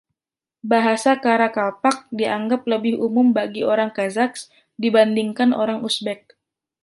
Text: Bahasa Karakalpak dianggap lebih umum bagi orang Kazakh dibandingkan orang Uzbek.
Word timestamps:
Bahasa 0.71 1.11
Karakalpak 1.23 1.97
dianggap 2.19 2.61
lebih 2.73 2.93
umum 3.07 3.27
bagi 3.37 3.61
orang 3.73 3.91
Kazakh 3.97 4.37
dibandingkan 4.83 5.49
orang 5.61 5.79
Uzbek. 5.87 6.21